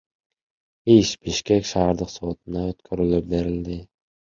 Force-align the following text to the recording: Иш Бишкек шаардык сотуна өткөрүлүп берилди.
Иш 0.97 1.11
Бишкек 1.27 1.69
шаардык 1.73 2.13
сотуна 2.15 2.65
өткөрүлүп 2.73 3.31
берилди. 3.37 3.81